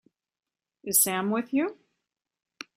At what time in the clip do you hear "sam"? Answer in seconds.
1.03-1.29